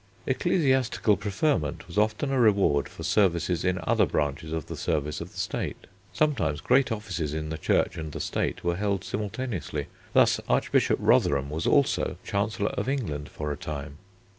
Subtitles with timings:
[0.25, 5.31] Ecclesiastical preferment was often a reward for services in other branches of the service of
[5.31, 5.85] the State.
[6.11, 9.85] Sometimes great offices in the Church and the State were held simultaneously.
[10.13, 13.99] Thus, Archbishop Rotherham was also Chancellor of England for a time.